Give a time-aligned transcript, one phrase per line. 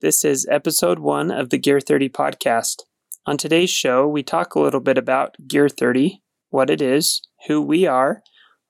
[0.00, 2.82] This is episode one of the Gear 30 podcast.
[3.26, 7.60] On today's show, we talk a little bit about Gear 30, what it is, who
[7.60, 8.22] we are,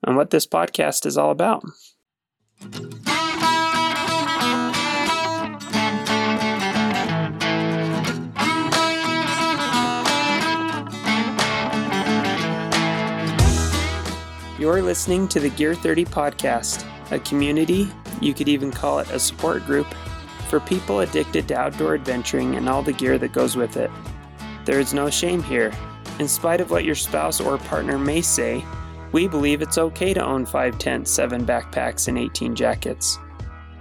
[0.03, 1.63] and what this podcast is all about.
[14.59, 17.87] You're listening to the Gear 30 podcast, a community,
[18.23, 19.87] you could even call it a support group,
[20.49, 23.91] for people addicted to outdoor adventuring and all the gear that goes with it.
[24.65, 25.73] There is no shame here.
[26.19, 28.65] In spite of what your spouse or partner may say,
[29.13, 33.19] we believe it's okay to own 5 tents, 7 backpacks, and 18 jackets.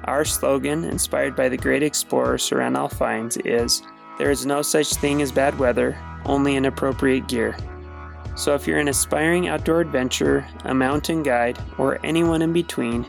[0.05, 3.81] Our slogan, inspired by the great explorer Sir Ranulph Fiennes, is
[4.17, 7.58] There is no such thing as bad weather, only inappropriate gear.
[8.36, 13.05] So if you're an aspiring outdoor adventurer, a mountain guide, or anyone in between,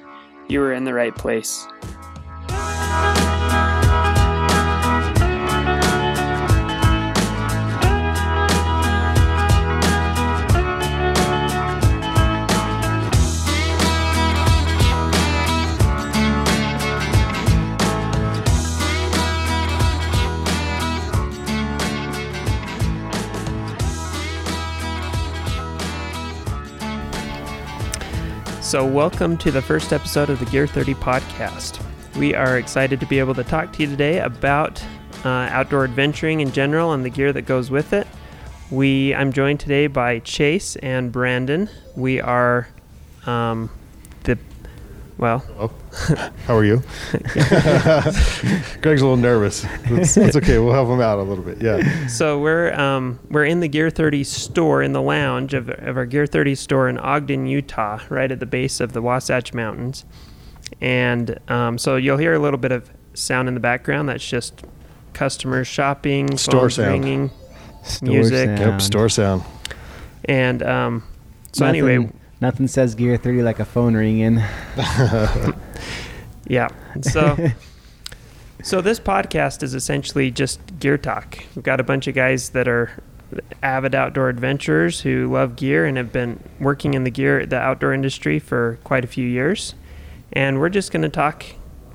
[0.48, 1.68] you are in the right place.
[28.68, 31.82] So, welcome to the first episode of the Gear 30 podcast.
[32.18, 34.84] We are excited to be able to talk to you today about
[35.24, 38.06] uh, outdoor adventuring in general and the gear that goes with it.
[38.70, 41.70] We, I'm joined today by Chase and Brandon.
[41.96, 42.68] We are
[43.24, 43.70] um,
[44.24, 44.38] the
[45.18, 45.40] well.
[45.40, 45.70] Hello.
[46.46, 46.82] How are you?
[48.80, 49.62] Greg's a little nervous.
[49.90, 50.58] That's, that's, okay.
[50.58, 51.60] We'll help him out a little bit.
[51.60, 52.06] Yeah.
[52.06, 56.06] So we're um, we're in the Gear 30 store in the lounge of, of our
[56.06, 60.04] Gear 30 store in Ogden, Utah, right at the base of the Wasatch Mountains.
[60.80, 64.08] And um, so you'll hear a little bit of sound in the background.
[64.08, 64.62] That's just
[65.14, 67.30] customers shopping, store sound, ringing,
[67.82, 68.46] store music.
[68.46, 68.58] Sound.
[68.60, 69.42] Yep, store sound.
[70.26, 71.02] And um,
[71.52, 71.88] so Nothing.
[71.88, 74.36] anyway Nothing says Gear 30 like a phone ringing.
[76.46, 76.68] yeah.
[77.02, 77.50] So
[78.62, 81.38] so this podcast is essentially just gear talk.
[81.54, 82.92] We've got a bunch of guys that are
[83.62, 87.92] avid outdoor adventurers who love gear and have been working in the gear the outdoor
[87.92, 89.74] industry for quite a few years.
[90.32, 91.44] And we're just going to talk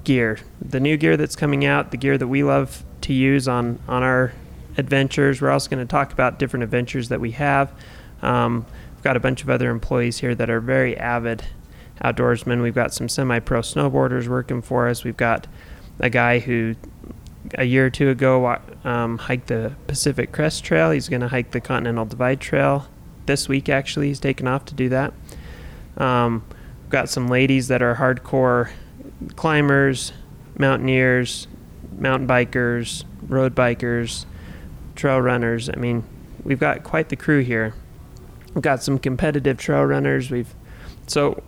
[0.04, 3.80] gear, the new gear that's coming out, the gear that we love to use on
[3.88, 4.34] on our
[4.78, 5.42] adventures.
[5.42, 7.72] We're also going to talk about different adventures that we have.
[8.22, 8.66] Um,
[9.04, 11.44] got a bunch of other employees here that are very avid
[12.04, 12.62] outdoorsmen.
[12.62, 15.04] We've got some semi pro snowboarders working for us.
[15.04, 15.48] We've got
[16.00, 16.76] a guy who
[17.56, 20.92] a year or two ago um, hiked the Pacific Crest Trail.
[20.92, 22.88] He's going to hike the Continental Divide Trail
[23.26, 24.08] this week, actually.
[24.08, 25.14] He's taken off to do that.
[25.98, 26.46] Um,
[26.82, 28.72] we've got some ladies that are hardcore
[29.36, 30.14] climbers,
[30.58, 31.48] mountaineers,
[31.98, 34.26] mountain bikers, road bikers,
[34.96, 35.70] trail runners.
[35.70, 36.04] I mean,
[36.44, 37.74] we've got quite the crew here.
[38.54, 40.30] We've got some competitive trail runners.
[40.30, 40.54] We've
[41.08, 41.42] so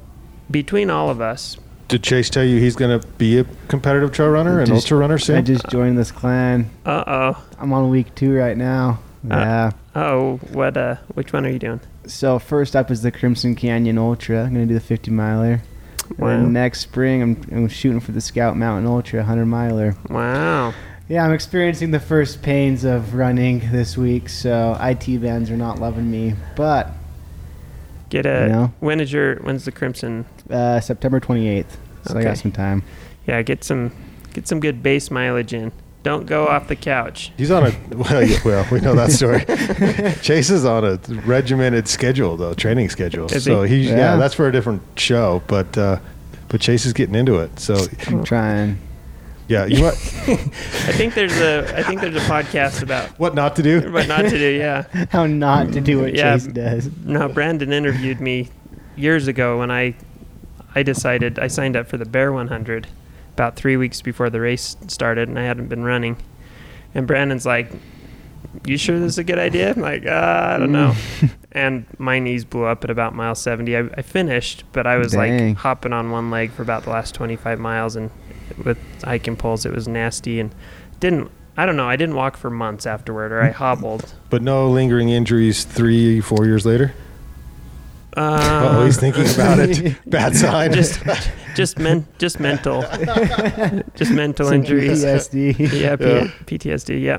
[0.49, 1.57] between all of us.
[1.87, 5.19] Did Chase tell you he's going to be a competitive trail runner, and ultra runner
[5.19, 5.37] soon?
[5.37, 6.71] I just joined this clan.
[6.85, 7.45] Uh oh.
[7.59, 8.99] I'm on week two right now.
[9.29, 9.71] Uh, yeah.
[9.95, 10.77] oh, what?
[10.77, 11.79] Uh, which one are you doing?
[12.07, 14.43] So first up is the Crimson Canyon Ultra.
[14.43, 15.61] I'm going to do the 50 miler.
[16.17, 16.29] Wow.
[16.29, 19.95] And next spring, I'm, I'm shooting for the Scout Mountain Ultra 100 miler.
[20.09, 20.73] Wow.
[21.07, 25.79] Yeah, I'm experiencing the first pains of running this week, so IT bands are not
[25.79, 26.33] loving me.
[26.55, 26.91] But
[28.09, 28.43] get a.
[28.43, 28.73] You know?
[28.79, 29.37] When is your?
[29.37, 30.25] When's the Crimson?
[30.49, 31.65] Uh, September 28th.
[32.05, 32.19] So okay.
[32.19, 32.83] I got some time.
[33.27, 33.91] Yeah, get some
[34.33, 35.71] get some good base mileage in.
[36.03, 37.31] Don't go off the couch.
[37.35, 39.43] He's on a well, yeah, well we know that story.
[40.21, 43.25] Chase is on a regimented schedule, though training schedule.
[43.25, 43.95] Is so he, yeah.
[43.95, 44.15] yeah.
[44.15, 45.41] that's for a different show.
[45.47, 45.97] But uh,
[46.47, 47.59] but Chase is getting into it.
[47.59, 48.77] So I'm trying.
[49.47, 49.85] Yeah, you.
[49.87, 53.91] I think there's a I think there's a podcast about what not to do.
[53.91, 54.49] What not to do.
[54.49, 55.05] Yeah.
[55.11, 56.89] How not to do what yeah, Chase does.
[57.03, 58.49] No, Brandon interviewed me
[58.95, 59.95] years ago when I
[60.73, 62.87] I decided I signed up for the Bear 100
[63.33, 66.17] about three weeks before the race started, and I hadn't been running.
[66.95, 67.69] And Brandon's like,
[68.65, 70.95] "You sure this is a good idea?" I'm like, uh, "I don't know."
[71.51, 73.75] and my knees blew up at about mile 70.
[73.75, 75.49] I, I finished, but I was Dang.
[75.49, 78.09] like hopping on one leg for about the last 25 miles, and
[78.63, 79.65] with hiking poles.
[79.65, 80.53] It was nasty and
[80.99, 81.31] didn't.
[81.57, 81.87] I don't know.
[81.87, 84.13] I didn't walk for months afterward, or I hobbled.
[84.29, 86.93] But no lingering injuries three, four years later.
[88.17, 89.97] Uh, oh, he's thinking about it.
[90.09, 90.71] Bad sign.
[90.71, 91.01] Just,
[91.53, 92.81] just men, just mental,
[93.95, 95.03] just mental Some injuries.
[95.03, 95.59] PTSD.
[95.81, 97.01] Yeah, P- yeah, PTSD.
[97.01, 97.17] Yeah.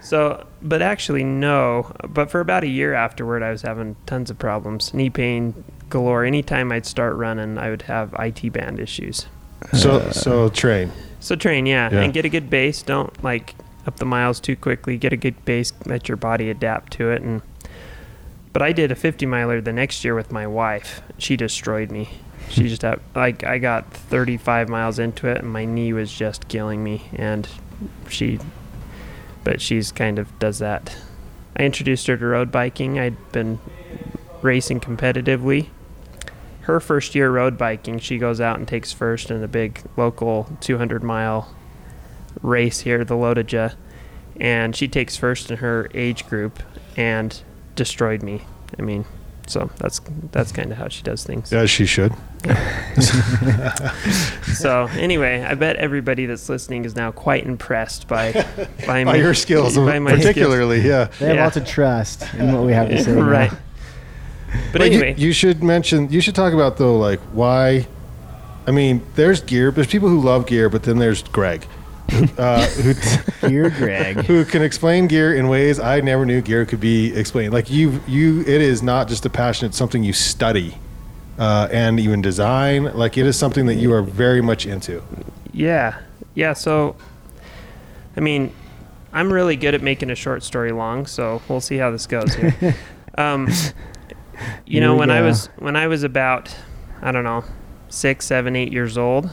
[0.00, 1.92] So, but actually, no.
[2.08, 6.24] But for about a year afterward, I was having tons of problems, knee pain galore.
[6.24, 9.26] Anytime I'd start running, I would have IT band issues.
[9.72, 10.92] So uh, so train.
[11.20, 12.82] So train, yeah, yeah, and get a good base.
[12.82, 13.54] Don't like
[13.86, 14.96] up the miles too quickly.
[14.96, 15.72] Get a good base.
[15.86, 17.22] Let your body adapt to it.
[17.22, 17.42] And
[18.52, 21.00] but I did a 50 miler the next year with my wife.
[21.18, 22.10] She destroyed me.
[22.48, 26.48] She just had like I got 35 miles into it, and my knee was just
[26.48, 27.08] killing me.
[27.14, 27.48] And
[28.08, 28.38] she,
[29.44, 30.96] but she's kind of does that.
[31.56, 32.98] I introduced her to road biking.
[32.98, 33.58] I'd been
[34.42, 35.68] racing competitively.
[36.62, 40.48] Her first year road biking, she goes out and takes first in a big local
[40.60, 41.52] 200 mile
[42.40, 43.74] race here, the LoToJa,
[44.38, 46.62] and she takes first in her age group
[46.96, 47.42] and
[47.74, 48.42] destroyed me.
[48.78, 49.04] I mean,
[49.46, 50.00] so that's
[50.30, 51.52] that's kind of how she does things.
[51.52, 52.12] Yeah, she should.
[54.54, 58.32] so anyway, I bet everybody that's listening is now quite impressed by
[58.86, 60.80] by, by your skills, by particularly.
[60.80, 61.08] Skills.
[61.10, 61.44] Yeah, they have yeah.
[61.44, 63.12] lots of trust in what we have to say.
[63.20, 63.52] right.
[63.52, 63.58] Now.
[64.52, 66.10] But, but anyway, you, you, should mention.
[66.10, 67.86] You should talk about though, like why.
[68.66, 69.70] I mean, there's gear.
[69.70, 71.66] There's people who love gear, but then there's Greg.
[72.36, 76.80] Uh, who gear Greg, who can explain gear in ways I never knew gear could
[76.80, 77.52] be explained.
[77.52, 80.76] Like you, you, it is not just a passion; it's something you study
[81.38, 82.84] uh, and even design.
[82.94, 85.02] Like it is something that you are very much into.
[85.52, 85.98] Yeah,
[86.34, 86.52] yeah.
[86.52, 86.96] So,
[88.16, 88.52] I mean,
[89.12, 92.34] I'm really good at making a short story long, so we'll see how this goes
[92.34, 92.76] here.
[93.18, 93.48] um,
[94.66, 95.14] you know, when go.
[95.14, 96.54] I was when I was about,
[97.00, 97.44] I don't know,
[97.88, 99.30] six, seven, eight years old,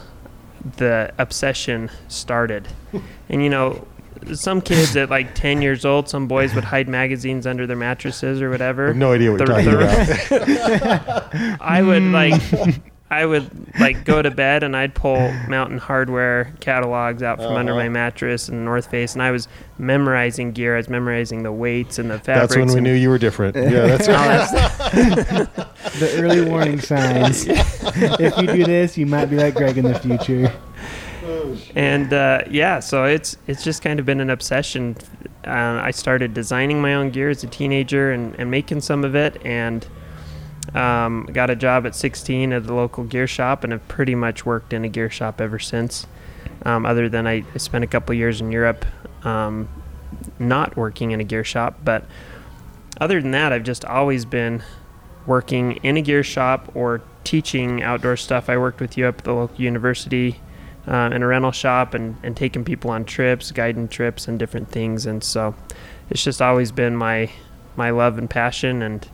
[0.76, 2.68] the obsession started.
[3.28, 3.86] and you know,
[4.34, 8.42] some kids at like 10 years old, some boys would hide magazines under their mattresses
[8.42, 8.92] or whatever.
[8.92, 10.42] No idea what the, you're talking
[10.92, 11.60] about.
[11.60, 12.42] I would like
[13.12, 17.56] I would like go to bed and I'd pull Mountain Hardwear catalogs out from uh-huh.
[17.56, 19.48] under my mattress and North Face, and I was
[19.78, 20.74] memorizing gear.
[20.74, 22.54] I was memorizing the weights and the fabrics.
[22.54, 23.56] That's when we knew you were different.
[23.70, 25.54] Yeah, that's right.
[25.98, 27.46] the early warning signs.
[27.46, 30.52] if you do this, you might be like Greg in the future.
[31.74, 34.96] and uh, yeah, so it's it's just kind of been an obsession.
[35.46, 39.14] Uh, I started designing my own gear as a teenager and, and making some of
[39.14, 39.86] it, and
[40.74, 44.46] um, got a job at 16 at the local gear shop and have pretty much
[44.46, 46.06] worked in a gear shop ever since.
[46.62, 48.84] Um, other than I, spent a couple years in Europe
[49.24, 49.68] um,
[50.38, 51.78] not working in a gear shop.
[51.84, 52.04] But
[53.00, 54.62] other than that, I've just always been
[55.26, 58.48] working in a gear shop or teaching outdoor stuff.
[58.48, 60.40] I worked with you up at the local university
[60.86, 64.70] uh, in a rental shop and, and taking people on trips, guiding trips, and different
[64.70, 65.06] things.
[65.06, 65.54] And so
[66.08, 67.30] it's just always been my
[67.76, 68.82] my love and passion.
[68.82, 69.06] And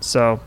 [0.00, 0.40] so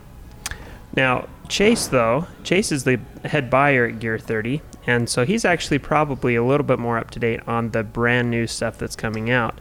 [0.96, 5.78] now, Chase, though, Chase is the head buyer at Gear 30, and so he's actually
[5.78, 9.30] probably a little bit more up to date on the brand new stuff that's coming
[9.30, 9.60] out.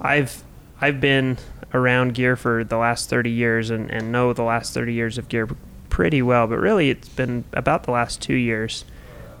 [0.00, 0.42] I've
[0.80, 1.38] I've been
[1.74, 5.28] around gear for the last 30 years and, and know the last 30 years of
[5.28, 5.48] gear
[5.88, 8.84] pretty well, but really it's been about the last two years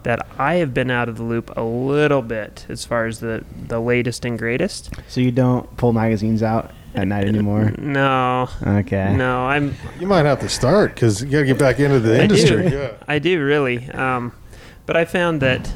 [0.02, 3.44] that I have been out of the loop a little bit as far as the,
[3.68, 4.90] the latest and greatest.
[5.08, 7.72] So you don't pull magazines out at night anymore?
[7.78, 8.48] No.
[8.66, 9.14] Okay.
[9.16, 9.74] No, I'm.
[9.98, 12.70] You might have to start because you got to get back into the I industry.
[12.70, 12.76] Do.
[12.76, 12.92] Yeah.
[13.08, 14.32] I do really, um,
[14.86, 15.72] but I found that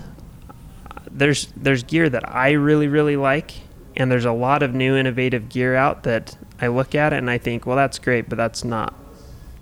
[1.11, 3.53] there's there's gear that I really really like,
[3.97, 7.31] and there's a lot of new innovative gear out that I look at it and
[7.31, 8.95] I think, well, that's great, but that's not.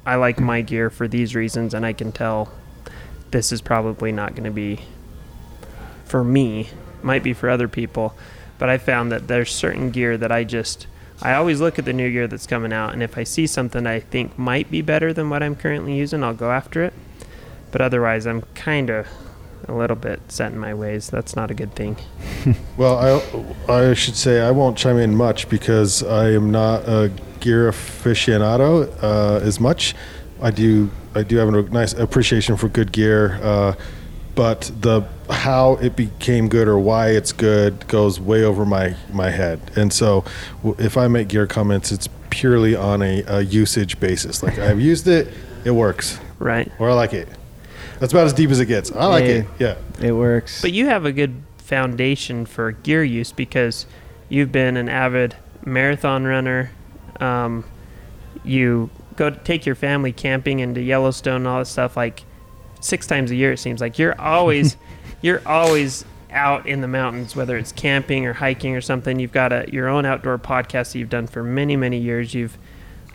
[0.05, 2.50] I like my gear for these reasons, and I can tell
[3.31, 4.81] this is probably not going to be
[6.05, 6.69] for me.
[7.02, 8.14] Might be for other people,
[8.58, 10.86] but I found that there's certain gear that I just
[11.22, 13.86] I always look at the new gear that's coming out, and if I see something
[13.86, 16.93] I think might be better than what I'm currently using, I'll go after it.
[17.70, 19.06] But otherwise, I'm kind of
[19.69, 21.08] a little bit set in my ways.
[21.10, 21.96] That's not a good thing.
[22.76, 22.98] well,
[23.69, 27.70] I I should say I won't chime in much because I am not a gear
[27.70, 29.94] aficionado uh, as much.
[30.41, 33.38] I do I do have a nice appreciation for good gear.
[33.43, 33.74] Uh,
[34.34, 35.02] but the
[35.32, 39.60] how it became good or why it's good goes way over my my head.
[39.77, 40.24] And so,
[40.79, 44.43] if I make gear comments, it's purely on a, a usage basis.
[44.43, 45.29] Like I've used it,
[45.65, 46.70] it works, right?
[46.79, 47.29] Or I like it.
[47.98, 48.91] That's about as deep as it gets.
[48.91, 49.46] I like it.
[49.58, 50.60] Yeah, it works.
[50.60, 53.86] But you have a good foundation for gear use because
[54.29, 56.70] you've been an avid marathon runner.
[57.20, 57.65] Um,
[58.44, 61.96] you go take your family camping into Yellowstone and all that stuff.
[61.96, 62.24] Like
[62.81, 63.53] six times a year.
[63.53, 64.77] It seems like you're always
[65.22, 69.19] you're always out in the mountains, whether it's camping or hiking or something.
[69.19, 72.34] You've got a your own outdoor podcast that you've done for many many years.
[72.34, 72.58] You've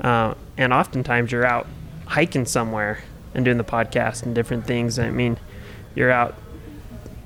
[0.01, 1.67] uh, and oftentimes you're out
[2.05, 4.97] hiking somewhere and doing the podcast and different things.
[4.97, 5.37] I mean,
[5.95, 6.35] you're out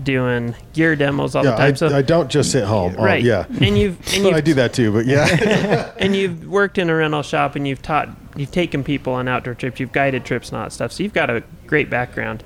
[0.01, 1.71] doing gear demos all yeah, the time.
[1.71, 2.95] I, so I don't just sit home.
[2.97, 3.23] Oh, right.
[3.23, 3.45] yeah.
[3.59, 5.91] And you've and you've, I do that too, but yeah.
[5.97, 9.53] and you've worked in a rental shop and you've taught you've taken people on outdoor
[9.53, 10.91] trips, you've guided trips and all that stuff.
[10.91, 12.43] So you've got a great background.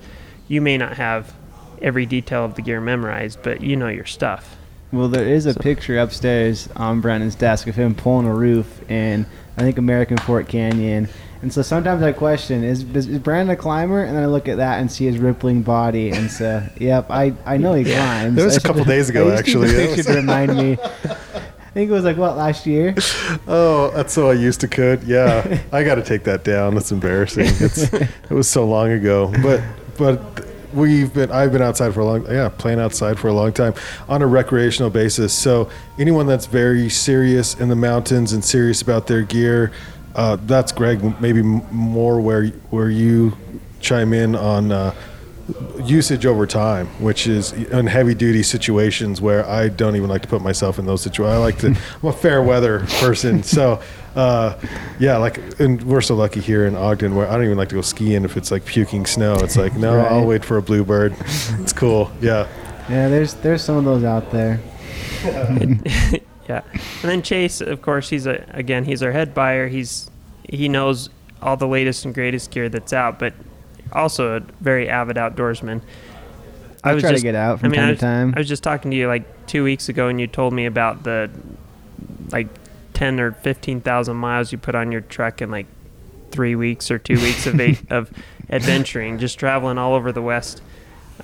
[0.47, 1.33] You may not have
[1.85, 4.57] every detail of the gear memorized, but you know your stuff.
[4.91, 8.81] Well, there is a So- picture upstairs on Brandon's desk of him pulling a roof
[8.89, 9.25] in,
[9.57, 11.07] I think, American Fork Canyon.
[11.41, 14.03] And so sometimes I question, is, is, is Brandon a climber?
[14.03, 17.33] And then I look at that and see his rippling body and say, yep, I,
[17.45, 18.35] I know he climbs.
[18.35, 19.69] That was I a couple should- days ago, I used to keep actually.
[19.69, 20.77] a That picture was- remind me.
[20.83, 22.95] I think it was like, what, last year?
[23.49, 25.03] Oh, that's so I used to could.
[25.03, 26.73] Yeah, I got to take that down.
[26.73, 27.47] That's embarrassing.
[27.59, 29.33] It's it was so long ago.
[29.43, 29.61] But
[29.97, 30.44] but
[30.75, 33.73] we've been I've been outside for a long yeah playing outside for a long time
[34.07, 35.33] on a recreational basis.
[35.33, 39.71] So anyone that's very serious in the mountains and serious about their gear,
[40.15, 41.19] uh, that's Greg.
[41.21, 43.35] Maybe more where where you
[43.79, 44.71] chime in on.
[44.71, 44.93] Uh,
[45.87, 50.27] usage over time, which is in heavy duty situations where I don't even like to
[50.27, 51.35] put myself in those situations.
[51.35, 51.67] I like to,
[52.03, 53.43] I'm a fair weather person.
[53.43, 53.81] So,
[54.15, 54.57] uh,
[54.99, 57.75] yeah, like, and we're so lucky here in Ogden where I don't even like to
[57.75, 59.35] go skiing if it's like puking snow.
[59.35, 61.15] It's like, no, I'll wait for a bluebird.
[61.59, 62.11] It's cool.
[62.21, 62.47] Yeah.
[62.89, 64.59] Yeah, there's there's some of those out there.
[66.47, 66.61] Yeah,
[67.01, 69.67] and then Chase, of course, he's a again he's our head buyer.
[69.67, 70.09] He's
[70.47, 71.09] he knows
[71.41, 73.33] all the latest and greatest gear that's out, but
[73.95, 75.81] also a very avid outdoorsman.
[76.83, 78.33] I, was try just- to get out I from mean, time was, to time.
[78.35, 81.03] I was just talking to you like two weeks ago, and you told me about
[81.03, 81.29] the
[82.31, 82.47] like
[82.93, 85.65] ten or fifteen thousand miles you put on your truck in like
[86.31, 88.11] three weeks or two weeks of eight, of
[88.49, 90.61] adventuring, just traveling all over the West.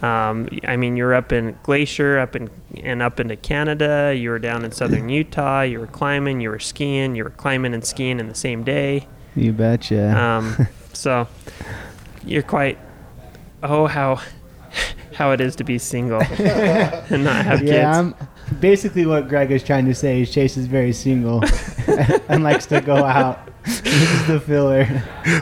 [0.01, 2.49] Um, I mean, you're up in Glacier, up in
[2.81, 4.15] and up into Canada.
[4.17, 5.61] You were down in southern Utah.
[5.61, 6.41] You were climbing.
[6.41, 7.15] You were skiing.
[7.15, 9.07] You were climbing and skiing in the same day.
[9.35, 10.17] you betcha.
[10.19, 11.27] Um, so
[12.25, 12.77] you're quite.
[13.63, 14.21] Oh, how
[15.13, 17.71] how it is to be single and not have kids.
[17.71, 18.15] yeah, I'm,
[18.59, 21.43] basically what Greg is trying to say is Chase is very single
[22.29, 23.47] and likes to go out.
[23.65, 24.87] this is the filler.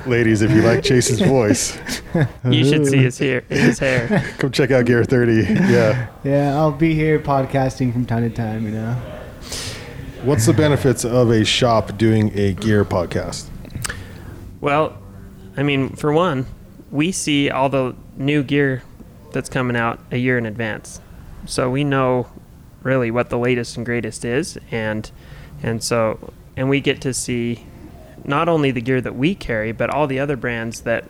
[0.05, 1.79] Ladies, if you like Chase's voice,
[2.43, 3.41] You should see his hair.
[3.47, 4.25] His hair.
[4.37, 5.33] come check out Gear 30.
[5.71, 6.07] Yeah.
[6.25, 8.93] Yeah, I'll be here podcasting from time to time, you know.
[10.23, 13.47] What's the benefits of a shop doing a gear podcast?
[14.59, 14.97] Well,
[15.55, 16.45] I mean, for one,
[16.91, 18.83] we see all the new gear
[19.31, 21.01] that's coming out a year in advance,
[21.45, 22.27] so we know
[22.83, 25.11] really what the latest and greatest is, and
[25.61, 27.65] and so and we get to see
[28.25, 31.05] not only the gear that we carry, but all the other brands that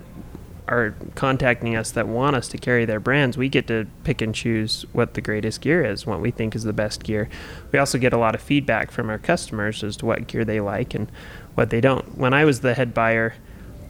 [0.67, 3.37] are contacting us that want us to carry their brands.
[3.37, 6.63] We get to pick and choose what the greatest gear is, what we think is
[6.63, 7.27] the best gear.
[7.71, 10.61] We also get a lot of feedback from our customers as to what gear they
[10.61, 11.11] like and
[11.55, 12.17] what they don't.
[12.17, 13.33] When I was the head buyer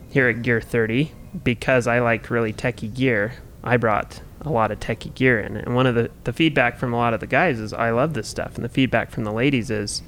[0.10, 1.12] here at Gear 30,
[1.44, 3.34] because I liked really techie gear,
[3.64, 5.58] I brought a lot of techie gear in.
[5.58, 8.14] And one of the, the feedback from a lot of the guys is, I love
[8.14, 8.56] this stuff.
[8.56, 10.02] And the feedback from the ladies is,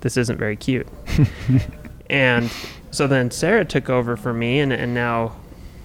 [0.00, 0.86] this isn't very cute.
[2.10, 2.50] and
[2.90, 5.36] so then Sarah took over for me, and, and now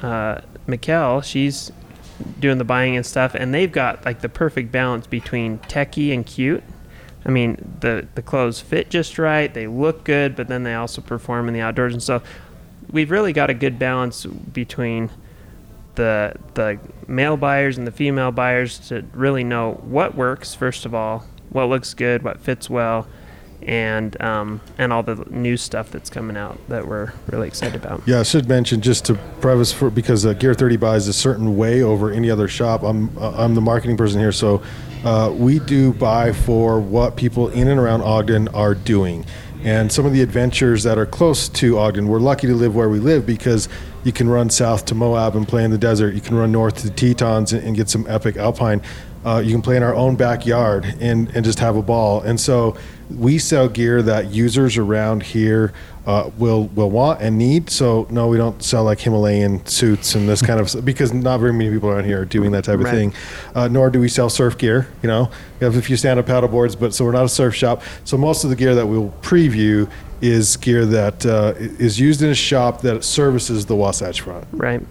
[0.01, 1.71] uh, Mikkel, she's
[2.39, 6.25] doing the buying and stuff, and they've got like the perfect balance between techie and
[6.25, 6.63] cute.
[7.25, 11.01] I mean, the the clothes fit just right, they look good, but then they also
[11.01, 12.21] perform in the outdoors, and so
[12.91, 15.09] we've really got a good balance between
[15.95, 20.93] the the male buyers and the female buyers to really know what works first of
[20.93, 23.07] all, what looks good, what fits well,
[23.63, 28.01] and um, and all the new stuff that's coming out that we're really excited about.
[28.05, 31.57] Yeah, I should mention just to preface for because uh, Gear 30 buys a certain
[31.57, 32.83] way over any other shop.
[32.83, 34.61] I'm uh, I'm the marketing person here, so
[35.03, 39.25] uh, we do buy for what people in and around Ogden are doing.
[39.67, 42.87] And some of the adventures that are close to Ogden, we're lucky to live where
[42.87, 43.67] we live because
[44.05, 46.15] you can run south to Moab and play in the desert.
[46.15, 48.81] You can run north to the Tetons and, and get some epic alpine.
[49.25, 52.21] Uh, you can play in our own backyard and, and just have a ball.
[52.21, 52.77] And so
[53.09, 55.73] we sell gear that users around here
[56.07, 57.69] uh, will will want and need.
[57.69, 61.51] So no, we don't sell like Himalayan suits and this kind of because not very
[61.51, 62.93] many people around here are doing that type of Right.
[62.93, 63.13] thing.
[63.53, 64.87] Uh, nor do we sell surf gear.
[65.03, 67.29] You know, we have a few stand up paddle boards, but so we're not a
[67.29, 67.83] surf shop.
[68.05, 69.89] So most of the gear that we'll preview
[70.21, 74.47] is gear that uh, is used in a shop that services the Wasatch Front.
[74.53, 74.81] Right.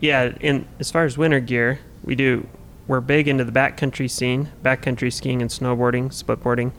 [0.00, 2.46] Yeah, and as far as winter gear, we do
[2.86, 6.70] we're big into the backcountry scene, backcountry skiing and snowboarding, splitboarding.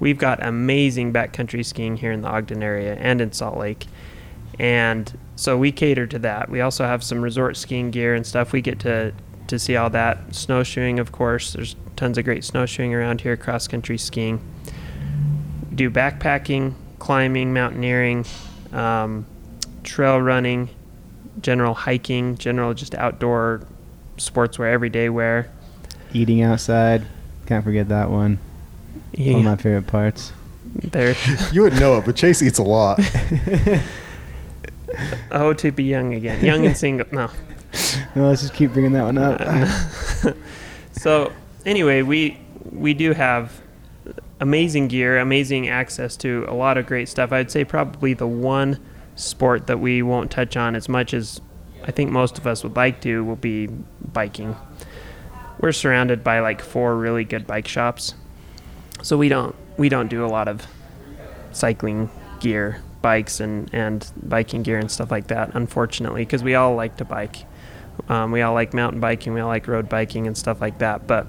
[0.00, 3.86] We've got amazing backcountry skiing here in the Ogden area and in Salt Lake.
[4.58, 6.48] And so we cater to that.
[6.48, 8.52] We also have some resort skiing gear and stuff.
[8.52, 9.12] We get to
[9.48, 10.34] to see all that.
[10.34, 11.54] Snowshoeing, of course.
[11.54, 14.40] There's tons of great snowshoeing around here, cross country skiing.
[15.70, 18.26] We do backpacking, climbing, mountaineering,
[18.72, 19.26] um,
[19.84, 20.68] trail running,
[21.40, 23.62] general hiking, general just outdoor
[24.18, 25.50] sportswear, everyday wear.
[26.12, 27.06] Eating outside.
[27.46, 28.38] Can't forget that one.
[29.18, 30.32] One of my favorite parts.
[30.74, 31.14] There.
[31.52, 33.00] You wouldn't know it, but Chase eats a lot.
[35.30, 37.06] Oh, to be young again, young and single.
[37.12, 37.30] No,
[38.14, 39.40] No, let's just keep bringing that one up.
[39.40, 40.32] Uh,
[40.92, 41.32] so
[41.66, 42.38] anyway, we
[42.72, 43.60] we do have
[44.40, 47.32] amazing gear, amazing access to a lot of great stuff.
[47.32, 48.78] I'd say probably the one
[49.16, 51.40] sport that we won't touch on as much as
[51.84, 54.56] I think most of us would like to will be biking.
[55.60, 58.14] We're surrounded by like four really good bike shops.
[59.08, 60.66] So we don't we don't do a lot of
[61.52, 62.10] cycling
[62.40, 66.98] gear, bikes and and biking gear and stuff like that unfortunately because we all like
[66.98, 67.46] to bike.
[68.10, 71.06] Um, we all like mountain biking, we all like road biking and stuff like that,
[71.06, 71.26] but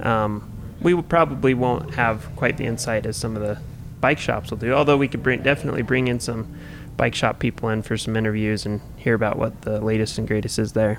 [0.00, 3.58] um, we probably won't have quite the insight as some of the
[4.00, 4.72] bike shops will do.
[4.72, 6.56] Although we could bring, definitely bring in some
[6.96, 10.58] bike shop people in for some interviews and hear about what the latest and greatest
[10.58, 10.98] is there.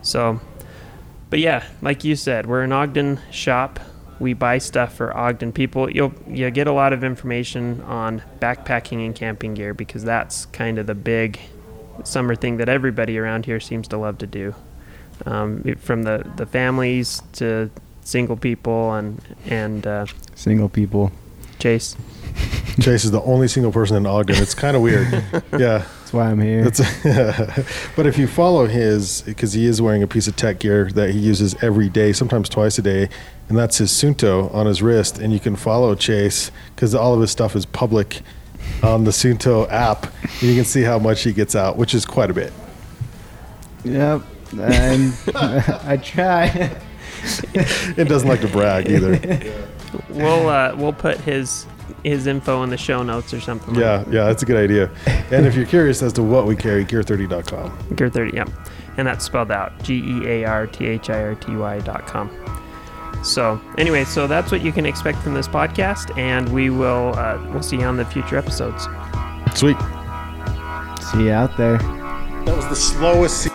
[0.00, 0.40] So,
[1.28, 3.80] but yeah, like you said, we're an Ogden shop.
[4.20, 5.90] We buy stuff for Ogden people.
[5.90, 10.78] You'll you get a lot of information on backpacking and camping gear because that's kind
[10.78, 11.40] of the big
[12.04, 14.54] summer thing that everybody around here seems to love to do.
[15.26, 17.70] Um, from the, the families to
[18.02, 21.12] single people and and uh, Single people.
[21.58, 21.96] Chase.
[22.80, 24.36] Chase is the only single person in Ogden.
[24.36, 25.24] It's kind of weird.
[25.58, 25.86] Yeah.
[26.14, 26.62] That's why I'm here.
[26.70, 30.88] That's, but if you follow his, because he is wearing a piece of tech gear
[30.92, 33.08] that he uses every day, sometimes twice a day,
[33.48, 35.18] and that's his Suunto on his wrist.
[35.18, 38.20] And you can follow Chase because all of his stuff is public
[38.82, 42.06] on the Suunto app, and you can see how much he gets out, which is
[42.06, 42.52] quite a bit.
[43.82, 44.22] yep.
[44.52, 46.70] And I try.
[47.54, 49.62] It doesn't like to brag either.
[50.10, 51.66] We'll uh, we'll put his
[52.04, 53.74] his info in the show notes or something.
[53.74, 54.90] Yeah, yeah, that's a good idea.
[55.30, 57.78] And if you're curious as to what we carry, gear30.com.
[57.88, 58.36] like Gear thirty.
[58.36, 58.50] Yep,
[58.98, 62.06] and that's spelled out G E A R T H I R T Y dot
[62.06, 62.30] com.
[63.24, 67.40] So anyway, so that's what you can expect from this podcast, and we will uh,
[67.52, 68.86] we'll see you on the future episodes.
[69.54, 69.76] Sweet.
[71.10, 71.78] See you out there.
[71.78, 73.48] That was the slowest.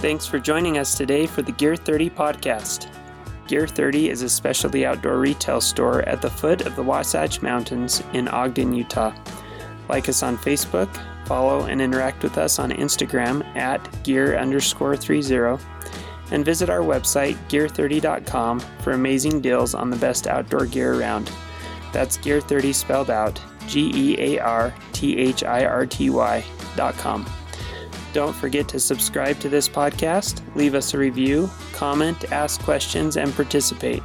[0.00, 2.90] Thanks for joining us today for the Gear 30 podcast.
[3.46, 8.02] Gear 30 is a specialty outdoor retail store at the foot of the Wasatch Mountains
[8.14, 9.14] in Ogden, Utah.
[9.88, 10.88] Like us on Facebook,
[11.26, 15.62] follow and interact with us on Instagram at gear underscore 30,
[16.30, 21.30] and visit our website gear30.com for amazing deals on the best outdoor gear around.
[21.92, 26.44] That's Gear 30 spelled out G E A R T H I R T Y
[26.76, 27.24] dot com.
[28.14, 33.34] Don't forget to subscribe to this podcast, leave us a review, comment, ask questions, and
[33.34, 34.04] participate.